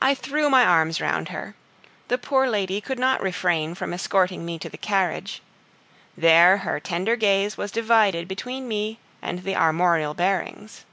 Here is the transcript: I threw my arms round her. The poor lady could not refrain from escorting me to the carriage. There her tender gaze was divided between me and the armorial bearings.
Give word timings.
I 0.00 0.14
threw 0.14 0.48
my 0.48 0.64
arms 0.64 0.98
round 0.98 1.28
her. 1.28 1.54
The 2.08 2.16
poor 2.16 2.48
lady 2.48 2.80
could 2.80 2.98
not 2.98 3.20
refrain 3.22 3.74
from 3.74 3.92
escorting 3.92 4.46
me 4.46 4.58
to 4.60 4.70
the 4.70 4.78
carriage. 4.78 5.42
There 6.16 6.56
her 6.64 6.80
tender 6.80 7.14
gaze 7.14 7.58
was 7.58 7.70
divided 7.70 8.26
between 8.26 8.66
me 8.66 9.00
and 9.20 9.40
the 9.42 9.56
armorial 9.56 10.14
bearings. 10.14 10.86